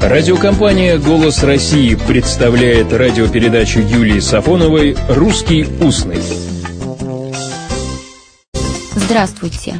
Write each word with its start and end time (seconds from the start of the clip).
Радиокомпания 0.00 0.96
«Голос 0.96 1.42
России» 1.42 1.96
представляет 1.96 2.92
радиопередачу 2.92 3.80
Юлии 3.80 4.20
Сафоновой 4.20 4.96
«Русский 5.08 5.66
устный». 5.80 6.22
Здравствуйте. 8.94 9.76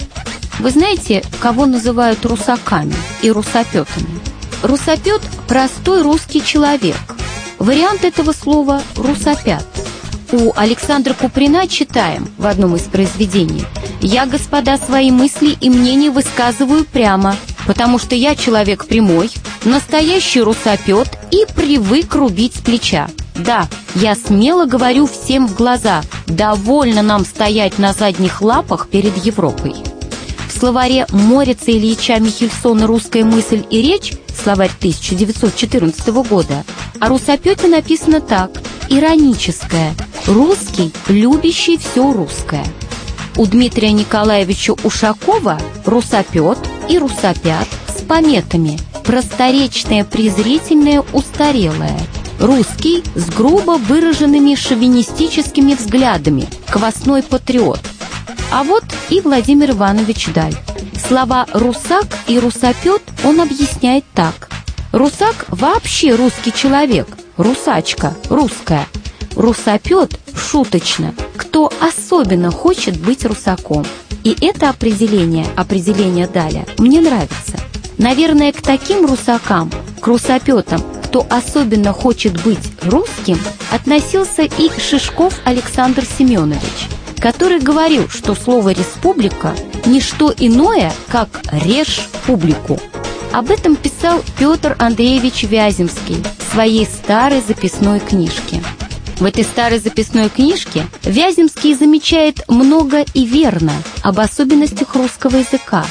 Вы 0.58 0.70
знаете, 0.70 1.22
кого 1.38 1.66
называют 1.66 2.26
русаками 2.26 2.94
и 3.22 3.30
русопетами? 3.30 4.20
Русопет– 4.62 5.22
простой 5.48 6.02
русский 6.02 6.44
человек. 6.44 6.96
Вариант 7.60 8.04
этого 8.04 8.32
слова– 8.32 8.82
русопят. 8.96 9.64
У 10.32 10.52
Александра 10.56 11.14
Куприна 11.14 11.68
читаем 11.68 12.28
в 12.36 12.46
одном 12.46 12.74
из 12.74 12.82
произведений 12.82 13.64
«Я, 14.00 14.26
господа, 14.26 14.78
свои 14.78 15.12
мысли 15.12 15.56
и 15.60 15.70
мнения 15.70 16.10
высказываю 16.10 16.84
прямо, 16.84 17.36
потому 17.66 17.98
что 17.98 18.14
я 18.14 18.34
человек 18.34 18.86
прямой, 18.86 19.30
настоящий 19.64 20.40
русопет 20.40 21.08
и 21.30 21.46
привык 21.54 22.14
рубить 22.14 22.54
с 22.54 22.60
плеча. 22.60 23.08
Да, 23.34 23.68
я 23.94 24.14
смело 24.14 24.66
говорю 24.66 25.06
всем 25.06 25.46
в 25.46 25.54
глаза, 25.54 26.02
довольно 26.26 27.02
нам 27.02 27.24
стоять 27.24 27.78
на 27.78 27.92
задних 27.92 28.42
лапах 28.42 28.88
перед 28.88 29.16
Европой. 29.24 29.74
В 30.48 30.58
словаре 30.58 31.06
Морица 31.10 31.70
Ильича 31.70 32.18
Михельсона 32.18 32.86
«Русская 32.86 33.24
мысль 33.24 33.64
и 33.70 33.80
речь» 33.80 34.14
словарь 34.42 34.70
1914 34.78 36.08
года 36.28 36.64
о 37.00 37.08
русопете 37.08 37.68
написано 37.68 38.20
так 38.20 38.50
«Ироническое, 38.88 39.94
русский, 40.26 40.92
любящий 41.08 41.78
все 41.78 42.12
русское». 42.12 42.64
У 43.36 43.46
Дмитрия 43.46 43.92
Николаевича 43.92 44.74
Ушакова 44.82 45.60
русопет 45.84 46.58
и 46.88 46.98
русопят 46.98 47.68
с 47.86 48.02
пометами 48.02 48.80
просторечное, 49.08 50.04
презрительное, 50.04 51.02
устарелое. 51.14 51.98
Русский 52.38 53.02
с 53.14 53.30
грубо 53.30 53.78
выраженными 53.78 54.54
шовинистическими 54.54 55.72
взглядами, 55.72 56.46
квасной 56.68 57.22
патриот. 57.22 57.80
А 58.52 58.64
вот 58.64 58.84
и 59.08 59.22
Владимир 59.22 59.70
Иванович 59.70 60.28
Даль. 60.34 60.54
Слова 61.08 61.46
«русак» 61.54 62.04
и 62.26 62.38
«русопет» 62.38 63.00
он 63.24 63.40
объясняет 63.40 64.04
так. 64.12 64.50
Русак 64.92 65.46
вообще 65.48 66.14
русский 66.14 66.52
человек, 66.52 67.08
русачка, 67.38 68.14
русская. 68.28 68.86
Русопет 69.34 70.20
шуточно, 70.36 71.14
кто 71.34 71.72
особенно 71.80 72.50
хочет 72.50 73.00
быть 73.00 73.24
русаком. 73.24 73.86
И 74.22 74.36
это 74.42 74.68
определение, 74.68 75.46
определение 75.56 76.26
Даля, 76.26 76.66
мне 76.76 77.00
нравится. 77.00 77.58
Наверное, 77.98 78.52
к 78.52 78.62
таким 78.62 79.04
русакам, 79.06 79.70
к 80.00 80.06
русопетам, 80.06 80.80
кто 81.04 81.26
особенно 81.28 81.92
хочет 81.92 82.40
быть 82.44 82.70
русским, 82.82 83.38
относился 83.72 84.42
и 84.42 84.70
Шишков 84.80 85.34
Александр 85.44 86.04
Семенович, 86.04 86.88
который 87.18 87.58
говорил, 87.58 88.08
что 88.08 88.36
слово 88.36 88.70
«республика»– 88.70 89.54
не 89.86 90.00
что 90.00 90.32
иное, 90.36 90.92
как 91.08 91.28
«режь 91.50 92.02
публику». 92.24 92.78
Об 93.32 93.50
этом 93.50 93.74
писал 93.74 94.22
Петр 94.38 94.76
Андреевич 94.78 95.42
Вяземский 95.42 96.22
в 96.38 96.52
своей 96.52 96.86
старой 96.86 97.42
записной 97.46 98.00
книжке. 98.00 98.62
В 99.18 99.24
этой 99.24 99.42
старой 99.42 99.80
записной 99.80 100.28
книжке 100.28 100.86
Вяземский 101.02 101.74
замечает 101.74 102.48
много 102.48 103.04
и 103.14 103.26
верно 103.26 103.72
об 104.02 104.20
особенностях 104.20 104.94
русского 104.94 105.36
языка. 105.36 105.84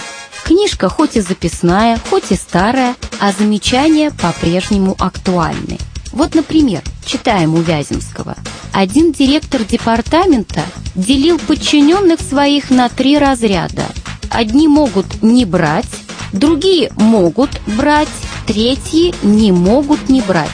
Книжка 0.47 0.87
хоть 0.87 1.17
и 1.17 1.19
записная, 1.19 1.99
хоть 2.09 2.31
и 2.31 2.35
старая, 2.35 2.95
а 3.19 3.33
замечания 3.33 4.11
по-прежнему 4.11 4.95
актуальны. 4.97 5.77
Вот, 6.13 6.35
например, 6.35 6.81
читаем 7.05 7.53
у 7.53 7.57
Вяземского. 7.57 8.37
Один 8.71 9.11
директор 9.11 9.65
департамента 9.65 10.61
делил 10.95 11.37
подчиненных 11.37 12.21
своих 12.21 12.69
на 12.69 12.87
три 12.87 13.17
разряда. 13.17 13.83
Одни 14.29 14.69
могут 14.69 15.21
не 15.21 15.43
брать, 15.43 15.89
другие 16.31 16.93
могут 16.95 17.49
брать, 17.75 18.07
третьи 18.45 19.13
не 19.23 19.51
могут 19.51 20.07
не 20.07 20.21
брать. 20.21 20.47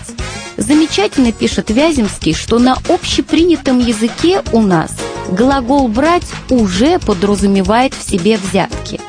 Замечательно 0.58 1.32
пишет 1.32 1.70
Вяземский, 1.70 2.34
что 2.34 2.58
на 2.58 2.80
общепринятом 2.90 3.78
языке 3.78 4.42
у 4.54 4.62
нас 4.64 4.92
глагол 5.30 5.88
«брать» 5.88 6.26
уже 6.50 6.98
подразумевает 6.98 7.94
в 7.94 8.10
себе 8.10 8.38
взятки. 8.38 9.00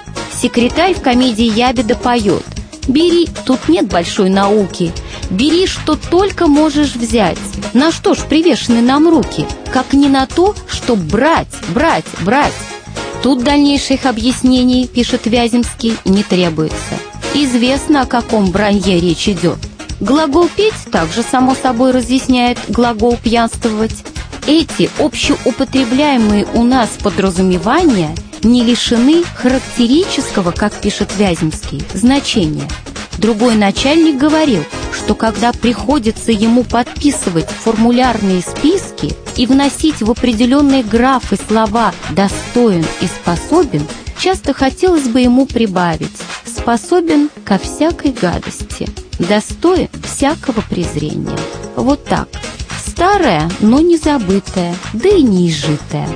Секретарь 0.44 0.92
в 0.92 1.00
комедии 1.00 1.46
«Ябеда» 1.58 1.94
поет 1.94 2.44
«Бери, 2.86 3.30
тут 3.46 3.66
нет 3.66 3.86
большой 3.86 4.28
науки, 4.28 4.92
бери, 5.30 5.66
что 5.66 5.96
только 5.96 6.48
можешь 6.48 6.96
взять. 6.96 7.38
На 7.72 7.90
что 7.90 8.12
ж 8.12 8.18
привешены 8.28 8.82
нам 8.82 9.08
руки, 9.08 9.46
как 9.72 9.94
не 9.94 10.10
на 10.10 10.26
то, 10.26 10.54
что 10.68 10.96
брать, 10.96 11.48
брать, 11.68 12.04
брать». 12.20 12.52
Тут 13.22 13.42
дальнейших 13.42 14.04
объяснений, 14.04 14.86
пишет 14.86 15.24
Вяземский, 15.24 15.96
не 16.04 16.22
требуется. 16.22 16.76
Известно, 17.32 18.02
о 18.02 18.06
каком 18.06 18.50
бранье 18.50 19.00
речь 19.00 19.26
идет. 19.30 19.56
Глагол 19.98 20.50
«петь» 20.54 20.74
также, 20.92 21.22
само 21.22 21.54
собой, 21.54 21.92
разъясняет 21.92 22.58
глагол 22.68 23.16
«пьянствовать». 23.16 24.04
Эти 24.46 24.90
общеупотребляемые 24.98 26.46
у 26.52 26.64
нас 26.64 26.90
подразумевания 27.02 28.14
не 28.44 28.62
лишены 28.62 29.24
характерического, 29.34 30.52
как 30.52 30.74
пишет 30.80 31.16
Вяземский, 31.16 31.82
значения. 31.94 32.68
Другой 33.18 33.54
начальник 33.54 34.18
говорил, 34.18 34.64
что 34.92 35.14
когда 35.14 35.52
приходится 35.52 36.32
ему 36.32 36.64
подписывать 36.64 37.48
формулярные 37.48 38.42
списки 38.42 39.14
и 39.36 39.46
вносить 39.46 40.02
в 40.02 40.10
определенные 40.10 40.82
графы 40.82 41.36
слова 41.48 41.92
«достоин» 42.10 42.84
и 43.00 43.06
«способен», 43.06 43.86
часто 44.18 44.52
хотелось 44.52 45.08
бы 45.08 45.20
ему 45.20 45.46
прибавить 45.46 46.16
«способен 46.44 47.30
ко 47.44 47.58
всякой 47.58 48.12
гадости» 48.12 48.88
достоин 49.18 49.88
всякого 50.02 50.60
презрения. 50.62 51.38
Вот 51.76 52.04
так. 52.04 52.28
Старая, 52.86 53.50
но 53.60 53.80
не 53.80 53.96
забытая, 53.96 54.74
да 54.92 55.08
и 55.08 55.22
не 55.22 55.48
изжитая. 55.48 56.08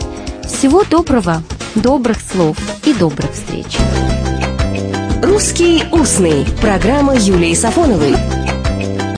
Всего 0.45 0.85
доброго, 0.85 1.43
добрых 1.81 2.19
слов 2.21 2.57
и 2.85 2.95
добрых 2.95 3.33
встреч. 3.33 3.77
«Русский 5.23 5.85
устный»– 5.93 6.47
программа 6.61 7.15
Юлии 7.15 7.55
Сафоновой– 7.55 8.15